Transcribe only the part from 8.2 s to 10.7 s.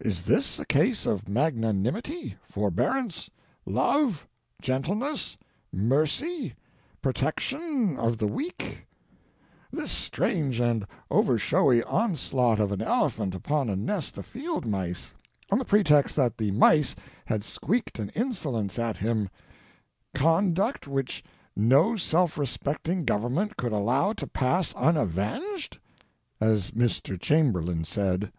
weak— this strange